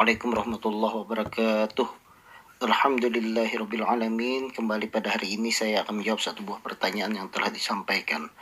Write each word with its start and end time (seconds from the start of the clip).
Assalamualaikum 0.00 0.32
warahmatullahi 0.32 0.96
wabarakatuh. 1.04 1.88
Alhamdulillahirrabbilalamin 2.64 4.48
Kembali 4.48 4.88
pada 4.88 5.12
hari 5.12 5.36
ini 5.36 5.52
saya 5.52 5.84
akan 5.84 6.00
menjawab 6.00 6.24
satu 6.24 6.40
buah 6.40 6.64
pertanyaan 6.64 7.12
yang 7.20 7.28
telah 7.28 7.52
disampaikan 7.52 8.32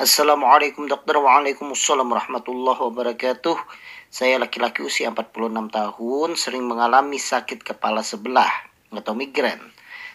Assalamualaikum 0.00 0.88
dokter 0.88 1.20
Waalaikumsalam 1.20 2.08
warahmatullahi 2.08 2.80
wabarakatuh 2.80 3.60
Saya 4.08 4.40
laki-laki 4.40 4.80
usia 4.80 5.12
46 5.12 5.52
tahun 5.52 6.28
Sering 6.32 6.64
mengalami 6.64 7.20
sakit 7.20 7.60
kepala 7.60 8.00
sebelah 8.00 8.48
Atau 8.88 9.12
migrain 9.12 9.60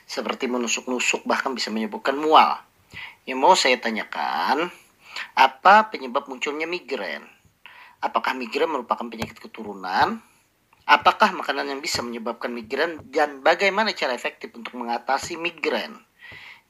Seperti 0.09 0.49
menusuk-nusuk 0.49 1.29
bahkan 1.29 1.53
bisa 1.53 1.69
menyebabkan 1.69 2.17
mual 2.17 2.57
Yang 3.29 3.37
mau 3.37 3.53
saya 3.53 3.77
tanyakan 3.77 4.73
Apa 5.37 5.93
penyebab 5.93 6.25
munculnya 6.25 6.65
migrain? 6.65 7.21
Apakah 8.01 8.33
migrain 8.33 8.73
merupakan 8.73 9.05
penyakit 9.05 9.37
keturunan? 9.37 10.25
Apakah 10.87 11.35
makanan 11.35 11.67
yang 11.67 11.83
bisa 11.83 11.99
menyebabkan 11.99 12.47
migrain 12.47 13.03
dan 13.11 13.43
bagaimana 13.43 13.91
cara 13.91 14.15
efektif 14.15 14.55
untuk 14.55 14.79
mengatasi 14.79 15.35
migrain? 15.35 15.91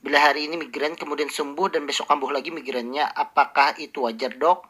Bila 0.01 0.17
hari 0.17 0.49
ini 0.49 0.57
migrain 0.57 0.97
kemudian 0.97 1.29
sembuh 1.29 1.69
dan 1.69 1.85
besok 1.85 2.09
kambuh 2.09 2.33
lagi 2.33 2.49
migrainnya, 2.49 3.05
apakah 3.13 3.77
itu 3.77 4.09
wajar 4.09 4.33
dok? 4.33 4.65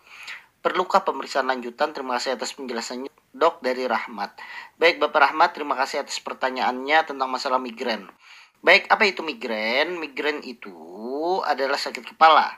Perlukah 0.59 1.07
pemeriksaan 1.07 1.47
lanjutan? 1.47 1.95
Terima 1.95 2.19
kasih 2.19 2.35
atas 2.35 2.51
penjelasannya 2.59 3.07
dok 3.31 3.63
dari 3.63 3.87
Rahmat. 3.87 4.35
Baik 4.75 4.99
Bapak 4.99 5.31
Rahmat, 5.31 5.55
terima 5.55 5.79
kasih 5.79 6.03
atas 6.03 6.19
pertanyaannya 6.19 7.07
tentang 7.07 7.31
masalah 7.31 7.55
migrain. 7.55 8.03
Baik, 8.59 8.91
apa 8.91 9.07
itu 9.07 9.23
migrain? 9.23 9.95
Migrain 9.95 10.43
itu 10.43 10.75
adalah 11.47 11.79
sakit 11.79 12.03
kepala 12.03 12.51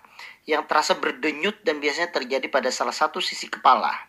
yang 0.50 0.66
terasa 0.66 0.98
berdenyut 0.98 1.62
dan 1.62 1.78
biasanya 1.78 2.10
terjadi 2.10 2.50
pada 2.50 2.74
salah 2.74 2.98
satu 2.98 3.22
sisi 3.22 3.46
kepala. 3.46 4.09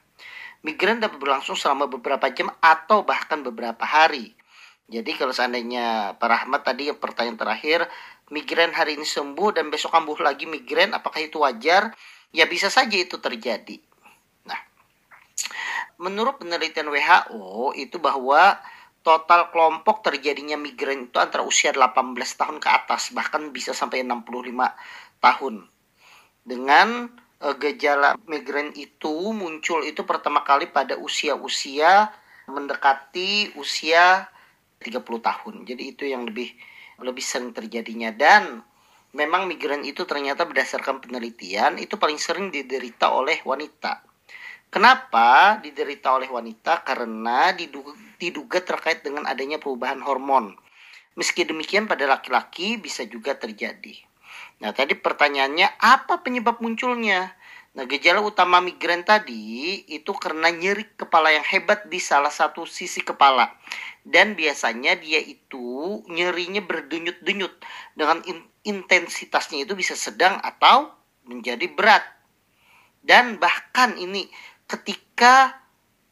Migrain 0.60 1.00
dapat 1.00 1.16
berlangsung 1.16 1.56
selama 1.56 1.88
beberapa 1.88 2.28
jam 2.28 2.52
atau 2.60 3.00
bahkan 3.00 3.40
beberapa 3.40 3.80
hari. 3.84 4.36
Jadi 4.90 5.14
kalau 5.14 5.30
seandainya 5.30 6.18
Pak 6.18 6.28
Rahmat 6.28 6.66
tadi 6.66 6.90
yang 6.90 6.98
pertanyaan 6.98 7.38
terakhir, 7.38 7.86
migrain 8.34 8.74
hari 8.74 8.98
ini 8.98 9.06
sembuh 9.06 9.54
dan 9.54 9.70
besok 9.70 9.94
kambuh 9.94 10.18
lagi 10.18 10.50
migrain, 10.50 10.90
apakah 10.92 11.22
itu 11.22 11.40
wajar? 11.40 11.94
Ya 12.34 12.44
bisa 12.50 12.66
saja 12.66 12.98
itu 12.98 13.16
terjadi. 13.22 13.78
Nah, 14.44 14.58
menurut 15.96 16.42
penelitian 16.42 16.90
WHO 16.90 17.78
itu 17.78 18.02
bahwa 18.02 18.58
total 19.00 19.48
kelompok 19.54 20.04
terjadinya 20.04 20.58
migrain 20.58 21.08
itu 21.08 21.16
antara 21.16 21.46
usia 21.46 21.72
18 21.72 21.94
tahun 22.36 22.58
ke 22.58 22.68
atas, 22.68 23.14
bahkan 23.16 23.48
bisa 23.54 23.70
sampai 23.72 24.02
65 24.02 24.74
tahun. 25.22 25.54
Dengan 26.44 27.14
gejala 27.40 28.20
migrain 28.28 28.68
itu 28.76 29.32
muncul 29.32 29.80
itu 29.80 30.04
pertama 30.04 30.44
kali 30.44 30.68
pada 30.68 31.00
usia-usia 31.00 32.12
mendekati 32.44 33.56
usia 33.56 34.28
30 34.80 35.00
tahun. 35.00 35.54
Jadi 35.64 35.82
itu 35.96 36.04
yang 36.04 36.28
lebih 36.28 36.52
lebih 37.00 37.24
sering 37.24 37.56
terjadinya 37.56 38.12
dan 38.12 38.60
memang 39.16 39.48
migrain 39.48 39.80
itu 39.88 40.04
ternyata 40.04 40.44
berdasarkan 40.44 41.00
penelitian 41.00 41.80
itu 41.80 41.96
paling 41.96 42.20
sering 42.20 42.52
diderita 42.52 43.08
oleh 43.08 43.40
wanita. 43.40 44.04
Kenapa 44.70 45.58
diderita 45.58 46.14
oleh 46.14 46.30
wanita? 46.30 46.86
Karena 46.86 47.50
diduga, 47.50 47.90
diduga 48.22 48.62
terkait 48.62 49.02
dengan 49.02 49.26
adanya 49.26 49.58
perubahan 49.58 49.98
hormon. 49.98 50.54
Meski 51.18 51.42
demikian 51.42 51.90
pada 51.90 52.06
laki-laki 52.06 52.78
bisa 52.78 53.02
juga 53.02 53.34
terjadi. 53.34 53.98
Nah, 54.62 54.70
tadi 54.70 54.94
pertanyaannya 54.94 55.82
apa 55.82 56.22
penyebab 56.22 56.62
munculnya? 56.62 57.34
Nah, 57.70 57.86
gejala 57.86 58.18
utama 58.18 58.58
migrain 58.58 59.06
tadi 59.06 59.86
itu 59.86 60.10
karena 60.18 60.50
nyeri 60.50 60.90
kepala 60.98 61.30
yang 61.30 61.46
hebat 61.46 61.86
di 61.86 62.02
salah 62.02 62.32
satu 62.34 62.66
sisi 62.66 62.98
kepala. 62.98 63.54
Dan 64.02 64.34
biasanya 64.34 64.98
dia 64.98 65.22
itu 65.22 66.02
nyerinya 66.10 66.66
berdenyut-denyut 66.66 67.54
dengan 67.94 68.18
in 68.26 68.42
intensitasnya 68.66 69.64
itu 69.64 69.78
bisa 69.78 69.94
sedang 69.94 70.42
atau 70.42 70.90
menjadi 71.30 71.70
berat. 71.70 72.02
Dan 73.00 73.38
bahkan 73.38 73.94
ini 73.96 74.26
ketika 74.66 75.54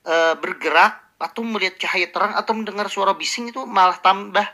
e, 0.07 0.39
bergerak 0.39 1.19
atau 1.19 1.43
melihat 1.43 1.77
cahaya 1.83 2.09
terang 2.09 2.33
atau 2.39 2.55
mendengar 2.55 2.87
suara 2.87 3.13
bising 3.19 3.51
itu 3.51 3.67
malah 3.67 3.99
tambah 3.99 4.47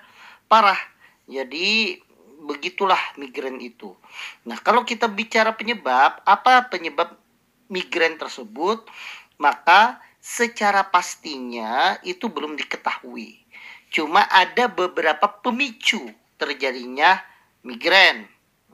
parah. 0.49 0.81
Jadi 1.29 2.01
begitulah 2.45 3.01
migrain 3.17 3.57
itu. 3.59 3.97
Nah, 4.45 4.61
kalau 4.61 4.85
kita 4.85 5.09
bicara 5.09 5.57
penyebab, 5.57 6.21
apa 6.29 6.69
penyebab 6.69 7.17
migrain 7.73 8.21
tersebut? 8.21 8.85
Maka 9.41 9.99
secara 10.21 10.87
pastinya 10.87 11.97
itu 12.05 12.29
belum 12.29 12.57
diketahui. 12.61 13.41
Cuma 13.89 14.25
ada 14.29 14.69
beberapa 14.69 15.27
pemicu 15.41 16.01
terjadinya 16.37 17.21
migrain, 17.65 18.29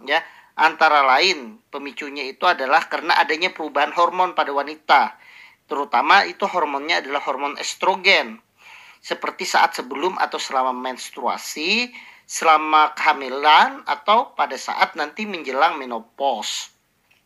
ya. 0.05 0.21
Antara 0.61 1.01
lain 1.17 1.57
pemicunya 1.73 2.29
itu 2.29 2.45
adalah 2.45 2.85
karena 2.85 3.17
adanya 3.17 3.49
perubahan 3.49 3.97
hormon 3.97 4.37
pada 4.37 4.53
wanita. 4.53 5.17
Terutama 5.65 6.29
itu 6.29 6.45
hormonnya 6.45 7.01
adalah 7.01 7.25
hormon 7.25 7.57
estrogen. 7.57 8.45
Seperti 9.01 9.49
saat 9.49 9.73
sebelum 9.73 10.21
atau 10.21 10.37
selama 10.37 10.77
menstruasi, 10.77 11.89
selama 12.31 12.95
kehamilan 12.95 13.83
atau 13.91 14.31
pada 14.39 14.55
saat 14.55 14.95
nanti 14.95 15.27
menjelang 15.27 15.83
menopause. 15.83 16.71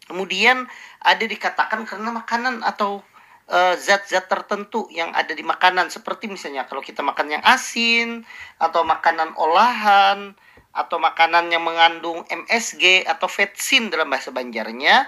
Kemudian 0.09 0.65
ada 1.05 1.21
dikatakan 1.21 1.85
karena 1.85 2.09
makanan 2.09 2.65
atau 2.65 3.05
eh, 3.45 3.77
zat-zat 3.77 4.25
uh, 4.25 4.29
tertentu 4.33 4.89
yang 4.89 5.13
ada 5.13 5.37
di 5.37 5.45
makanan 5.45 5.93
seperti 5.93 6.25
misalnya 6.33 6.65
kalau 6.65 6.81
kita 6.81 7.05
makan 7.05 7.37
yang 7.37 7.45
asin 7.45 8.25
atau 8.57 8.81
makanan 8.89 9.37
olahan 9.37 10.33
atau 10.73 10.97
makanan 10.97 11.53
yang 11.53 11.61
mengandung 11.61 12.25
MSG 12.25 13.05
atau 13.05 13.29
vetsin 13.29 13.93
dalam 13.93 14.09
bahasa 14.09 14.33
Banjarnya 14.33 15.05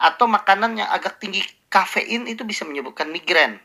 atau 0.00 0.24
makanan 0.24 0.80
yang 0.80 0.88
agak 0.88 1.20
tinggi 1.20 1.44
kafein 1.68 2.24
itu 2.24 2.48
bisa 2.48 2.64
menyebabkan 2.64 3.12
migrain. 3.12 3.60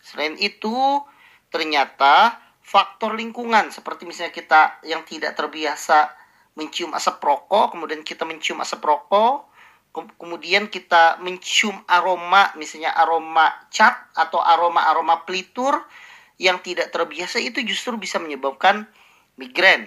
Selain 0.00 0.34
itu, 0.40 1.04
ternyata 1.52 2.40
faktor 2.72 3.12
lingkungan 3.12 3.68
seperti 3.68 4.08
misalnya 4.08 4.32
kita 4.32 4.80
yang 4.88 5.04
tidak 5.04 5.36
terbiasa 5.36 6.08
mencium 6.56 6.96
asap 6.96 7.20
rokok 7.20 7.76
kemudian 7.76 8.00
kita 8.00 8.24
mencium 8.24 8.64
asap 8.64 8.80
rokok 8.80 9.52
kemudian 9.92 10.72
kita 10.72 11.20
mencium 11.20 11.84
aroma 11.84 12.48
misalnya 12.56 12.96
aroma 12.96 13.52
cat 13.68 14.08
atau 14.16 14.40
aroma-aroma 14.40 15.28
pelitur 15.28 15.84
yang 16.40 16.64
tidak 16.64 16.88
terbiasa 16.88 17.38
itu 17.38 17.60
justru 17.62 17.94
bisa 18.00 18.16
menyebabkan 18.16 18.88
migrain. 19.36 19.86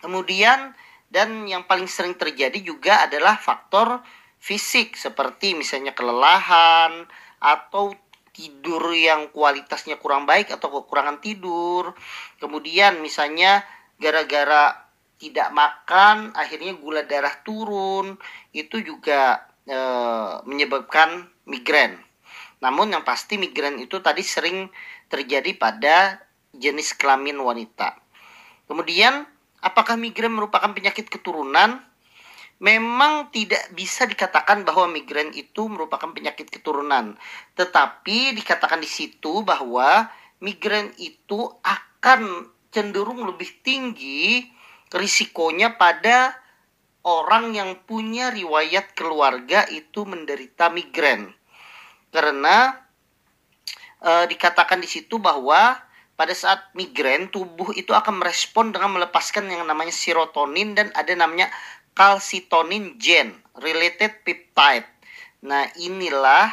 Kemudian 0.00 0.72
dan 1.12 1.44
yang 1.44 1.68
paling 1.68 1.86
sering 1.86 2.16
terjadi 2.16 2.56
juga 2.64 3.04
adalah 3.04 3.36
faktor 3.36 4.00
fisik 4.40 4.96
seperti 4.96 5.52
misalnya 5.52 5.92
kelelahan 5.92 7.04
atau 7.36 7.92
tidur 8.30 8.94
yang 8.94 9.30
kualitasnya 9.34 9.98
kurang 9.98 10.24
baik 10.24 10.50
atau 10.54 10.70
kekurangan 10.70 11.18
tidur. 11.18 11.94
Kemudian 12.38 13.02
misalnya 13.02 13.62
gara-gara 14.00 14.90
tidak 15.20 15.52
makan 15.52 16.32
akhirnya 16.32 16.72
gula 16.80 17.04
darah 17.04 17.36
turun 17.44 18.16
itu 18.56 18.80
juga 18.80 19.44
e, 19.68 19.78
menyebabkan 20.48 21.28
migrain. 21.44 22.00
Namun 22.64 22.96
yang 22.96 23.04
pasti 23.04 23.36
migrain 23.36 23.76
itu 23.76 24.00
tadi 24.00 24.24
sering 24.24 24.72
terjadi 25.12 25.52
pada 25.60 26.24
jenis 26.56 26.96
kelamin 26.96 27.36
wanita. 27.36 28.00
Kemudian 28.64 29.28
apakah 29.60 30.00
migrain 30.00 30.32
merupakan 30.32 30.72
penyakit 30.72 31.12
keturunan? 31.12 31.84
Memang 32.60 33.32
tidak 33.32 33.72
bisa 33.72 34.04
dikatakan 34.04 34.68
bahwa 34.68 34.84
migrain 34.92 35.32
itu 35.32 35.66
merupakan 35.66 36.12
penyakit 36.12 36.52
keturunan. 36.52 37.16
Tetapi 37.56 38.36
dikatakan 38.36 38.84
di 38.84 38.90
situ 38.90 39.40
bahwa 39.40 40.12
migrain 40.44 40.92
itu 41.00 41.48
akan 41.64 42.52
cenderung 42.68 43.24
lebih 43.24 43.64
tinggi 43.64 44.46
risikonya 44.92 45.80
pada 45.80 46.36
orang 47.00 47.56
yang 47.56 47.80
punya 47.88 48.28
riwayat 48.28 48.92
keluarga 48.92 49.64
itu 49.72 50.04
menderita 50.04 50.68
migrain. 50.68 51.32
Karena 52.12 52.76
e, 54.04 54.28
dikatakan 54.28 54.84
di 54.84 54.88
situ 54.90 55.16
bahwa 55.16 55.80
pada 56.20 56.36
saat 56.36 56.68
migrain 56.76 57.32
tubuh 57.32 57.72
itu 57.72 57.96
akan 57.96 58.20
merespon 58.20 58.76
dengan 58.76 58.92
melepaskan 58.92 59.48
yang 59.48 59.64
namanya 59.64 59.94
serotonin 59.94 60.76
dan 60.76 60.92
ada 60.92 61.16
namanya 61.16 61.48
calcitonin 62.00 62.96
gen 62.96 63.36
related 63.60 64.24
peptide. 64.24 64.88
Nah, 65.44 65.68
inilah 65.76 66.48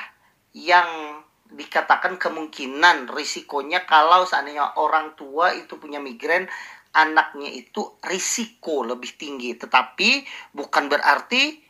yang 0.52 1.24
dikatakan 1.48 2.20
kemungkinan 2.20 3.08
risikonya 3.08 3.88
kalau 3.88 4.28
seandainya 4.28 4.76
orang 4.76 5.16
tua 5.16 5.56
itu 5.56 5.80
punya 5.80 6.04
migrain 6.04 6.52
anaknya 6.92 7.48
itu 7.48 7.96
risiko 8.04 8.84
lebih 8.84 9.16
tinggi 9.16 9.56
tetapi 9.56 10.28
bukan 10.52 10.92
berarti 10.92 11.64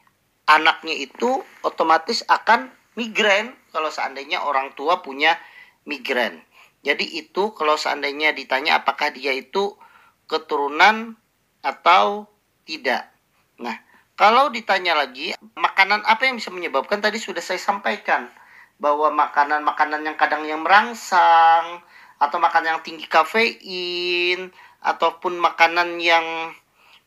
anaknya 0.50 0.98
itu 0.98 1.46
otomatis 1.62 2.26
akan 2.26 2.74
migrain 2.98 3.54
kalau 3.70 3.94
seandainya 3.94 4.42
orang 4.42 4.74
tua 4.74 5.06
punya 5.06 5.38
migrain 5.86 6.42
Jadi 6.82 7.22
itu 7.22 7.54
kalau 7.54 7.78
seandainya 7.78 8.34
ditanya 8.34 8.82
apakah 8.82 9.14
dia 9.14 9.38
itu 9.38 9.78
keturunan 10.26 11.14
atau 11.62 12.26
tidak. 12.66 13.17
Nah, 13.58 13.76
kalau 14.18 14.50
ditanya 14.50 14.98
lagi 14.98 15.34
makanan 15.58 16.06
apa 16.06 16.26
yang 16.26 16.38
bisa 16.38 16.50
menyebabkan 16.50 17.02
tadi 17.02 17.22
sudah 17.22 17.42
saya 17.42 17.62
sampaikan 17.62 18.30
bahwa 18.78 19.10
makanan-makanan 19.10 20.06
yang 20.06 20.18
kadang 20.18 20.46
yang 20.46 20.62
merangsang 20.62 21.82
atau 22.18 22.38
makanan 22.38 22.78
yang 22.78 22.84
tinggi 22.86 23.06
kafein 23.10 24.54
ataupun 24.82 25.38
makanan 25.42 25.98
yang 25.98 26.54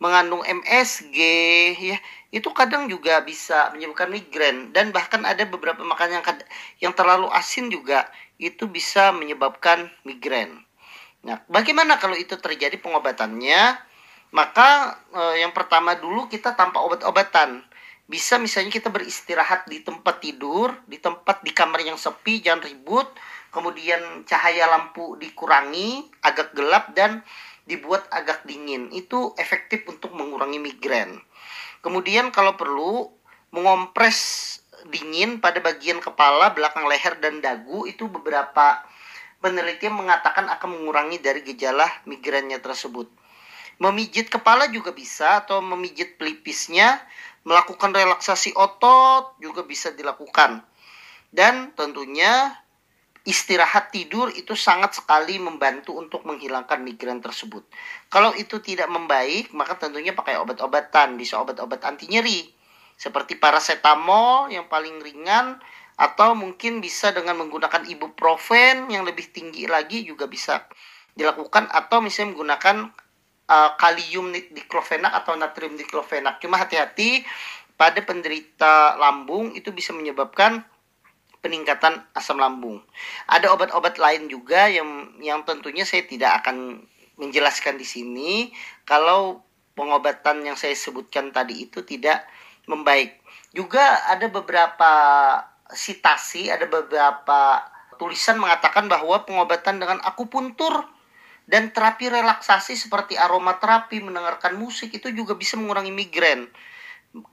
mengandung 0.01 0.41
MSG 0.43 1.19
ya 1.77 1.99
itu 2.33 2.49
kadang 2.57 2.87
juga 2.87 3.21
bisa 3.21 3.75
menyebabkan 3.75 4.09
migrain 4.09 4.71
dan 4.71 4.95
bahkan 4.95 5.21
ada 5.27 5.45
beberapa 5.45 5.83
makanan 5.83 6.23
yang 6.23 6.27
yang 6.81 6.93
terlalu 6.95 7.27
asin 7.35 7.69
juga 7.69 8.07
itu 8.41 8.65
bisa 8.71 9.13
menyebabkan 9.13 9.93
migrain. 10.07 10.65
Nah, 11.21 11.45
bagaimana 11.53 12.01
kalau 12.01 12.17
itu 12.17 12.33
terjadi 12.41 12.81
pengobatannya? 12.81 13.90
Maka 14.31 14.99
eh, 15.11 15.43
yang 15.43 15.51
pertama 15.51 15.99
dulu 15.99 16.31
kita 16.31 16.55
tanpa 16.55 16.83
obat-obatan. 16.83 17.67
Bisa 18.11 18.43
misalnya 18.43 18.75
kita 18.75 18.91
beristirahat 18.91 19.71
di 19.71 19.87
tempat 19.87 20.19
tidur, 20.19 20.75
di 20.91 20.99
tempat 20.99 21.47
di 21.47 21.55
kamar 21.55 21.83
yang 21.87 21.95
sepi, 21.95 22.43
jangan 22.43 22.67
ribut. 22.67 23.07
Kemudian 23.55 24.27
cahaya 24.27 24.67
lampu 24.67 25.15
dikurangi, 25.19 26.11
agak 26.23 26.55
gelap 26.55 26.91
dan 26.95 27.23
dibuat 27.71 28.07
agak 28.11 28.43
dingin. 28.47 28.91
Itu 28.91 29.35
efektif 29.39 29.87
untuk 29.87 30.15
mengurangi 30.15 30.59
migrain. 30.59 31.23
Kemudian 31.83 32.35
kalau 32.35 32.59
perlu 32.59 33.11
mengompres 33.55 34.59
dingin 34.91 35.39
pada 35.39 35.63
bagian 35.63 36.03
kepala, 36.03 36.51
belakang 36.51 36.87
leher 36.91 37.19
dan 37.23 37.39
dagu 37.39 37.87
itu 37.87 38.11
beberapa 38.11 38.83
penelitian 39.39 39.97
mengatakan 39.97 40.51
akan 40.51 40.83
mengurangi 40.83 41.23
dari 41.23 41.47
gejala 41.47 41.87
migrainnya 42.11 42.59
tersebut. 42.59 43.20
Memijit 43.81 44.29
kepala 44.29 44.69
juga 44.69 44.93
bisa 44.93 45.41
atau 45.41 45.65
memijit 45.65 46.21
pelipisnya, 46.21 47.01
melakukan 47.49 47.97
relaksasi 47.97 48.53
otot 48.53 49.41
juga 49.41 49.65
bisa 49.65 49.89
dilakukan. 49.97 50.61
Dan 51.33 51.73
tentunya 51.73 52.61
istirahat 53.25 53.93
tidur 53.93 54.29
itu 54.33 54.53
sangat 54.53 54.97
sekali 54.97 55.41
membantu 55.41 55.97
untuk 55.97 56.29
menghilangkan 56.29 56.81
migrain 56.85 57.25
tersebut. 57.25 57.65
Kalau 58.13 58.37
itu 58.37 58.61
tidak 58.61 58.89
membaik, 58.93 59.53
maka 59.57 59.77
tentunya 59.81 60.13
pakai 60.13 60.37
obat-obatan, 60.41 61.17
bisa 61.17 61.41
obat-obat 61.41 61.81
anti 61.89 62.05
nyeri 62.09 62.61
seperti 63.01 63.41
paracetamol 63.41 64.53
yang 64.53 64.69
paling 64.69 65.01
ringan 65.01 65.57
atau 65.97 66.37
mungkin 66.37 66.85
bisa 66.85 67.17
dengan 67.17 67.41
menggunakan 67.41 67.89
ibuprofen 67.89 68.93
yang 68.93 69.09
lebih 69.09 69.33
tinggi 69.33 69.65
lagi 69.65 70.05
juga 70.05 70.29
bisa 70.29 70.69
dilakukan 71.17 71.73
atau 71.73 72.05
misalnya 72.05 72.37
menggunakan 72.37 72.77
uh, 73.51 73.75
kalium 73.75 74.31
diklofenak 74.31 75.11
atau 75.11 75.35
natrium 75.35 75.75
diklofenak. 75.75 76.39
Cuma 76.39 76.63
hati-hati 76.63 77.27
pada 77.75 77.99
penderita 78.07 78.95
lambung 78.95 79.51
itu 79.59 79.75
bisa 79.75 79.91
menyebabkan 79.91 80.63
peningkatan 81.43 82.05
asam 82.15 82.39
lambung. 82.39 82.79
Ada 83.27 83.51
obat-obat 83.51 83.99
lain 83.99 84.31
juga 84.31 84.71
yang 84.71 85.19
yang 85.19 85.43
tentunya 85.43 85.83
saya 85.83 86.07
tidak 86.07 86.45
akan 86.45 86.87
menjelaskan 87.19 87.77
di 87.77 87.85
sini 87.85 88.31
kalau 88.85 89.43
pengobatan 89.75 90.45
yang 90.45 90.57
saya 90.57 90.77
sebutkan 90.77 91.33
tadi 91.33 91.67
itu 91.67 91.81
tidak 91.83 92.29
membaik. 92.69 93.19
Juga 93.51 94.07
ada 94.07 94.29
beberapa 94.31 94.93
sitasi, 95.73 96.53
ada 96.53 96.69
beberapa 96.69 97.65
tulisan 97.97 98.37
mengatakan 98.41 98.89
bahwa 98.89 99.25
pengobatan 99.25 99.81
dengan 99.81 99.99
akupuntur 100.05 100.89
dan 101.51 101.75
terapi 101.75 102.07
relaksasi 102.07 102.79
seperti 102.79 103.19
aromaterapi, 103.19 103.99
mendengarkan 103.99 104.55
musik 104.55 104.95
itu 104.95 105.11
juga 105.11 105.35
bisa 105.35 105.59
mengurangi 105.59 105.91
migrain. 105.91 106.47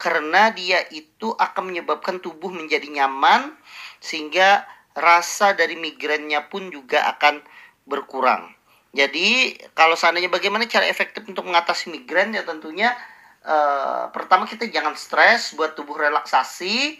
Karena 0.01 0.49
dia 0.49 0.81
itu 0.89 1.37
akan 1.37 1.69
menyebabkan 1.69 2.17
tubuh 2.17 2.49
menjadi 2.49 2.89
nyaman 2.89 3.53
sehingga 4.01 4.65
rasa 4.97 5.53
dari 5.53 5.77
migrainnya 5.77 6.49
pun 6.49 6.73
juga 6.73 7.05
akan 7.13 7.45
berkurang. 7.85 8.49
Jadi 8.97 9.53
kalau 9.77 9.93
seandainya 9.93 10.33
bagaimana 10.33 10.65
cara 10.65 10.89
efektif 10.89 11.21
untuk 11.29 11.45
mengatasi 11.45 11.93
migrain? 11.93 12.33
Ya 12.33 12.41
tentunya 12.41 12.97
uh, 13.45 14.09
pertama 14.09 14.49
kita 14.49 14.65
jangan 14.65 14.97
stres 14.97 15.53
buat 15.53 15.77
tubuh 15.77 15.93
relaksasi 15.93 16.97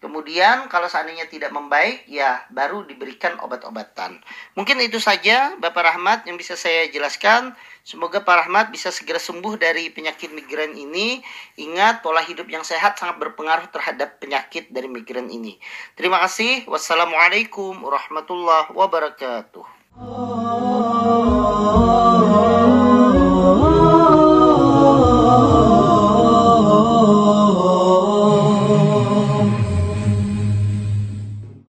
Kemudian 0.00 0.64
kalau 0.72 0.88
seandainya 0.88 1.28
tidak 1.28 1.52
membaik, 1.52 2.08
ya 2.08 2.48
baru 2.48 2.88
diberikan 2.88 3.36
obat-obatan. 3.44 4.16
Mungkin 4.56 4.80
itu 4.80 4.96
saja 4.96 5.52
Bapak 5.60 5.92
Rahmat 5.92 6.24
yang 6.24 6.40
bisa 6.40 6.56
saya 6.56 6.88
jelaskan. 6.88 7.52
Semoga 7.84 8.24
Pak 8.24 8.48
Rahmat 8.48 8.72
bisa 8.72 8.88
segera 8.88 9.20
sembuh 9.20 9.60
dari 9.60 9.92
penyakit 9.92 10.32
migrain 10.32 10.72
ini. 10.72 11.20
Ingat, 11.60 12.00
pola 12.00 12.24
hidup 12.24 12.48
yang 12.48 12.64
sehat 12.64 12.96
sangat 12.96 13.20
berpengaruh 13.20 13.68
terhadap 13.68 14.16
penyakit 14.16 14.72
dari 14.72 14.88
migrain 14.88 15.28
ini. 15.28 15.60
Terima 16.00 16.16
kasih. 16.24 16.64
Wassalamualaikum 16.64 17.76
warahmatullahi 17.84 18.72
wabarakatuh. 18.72 20.39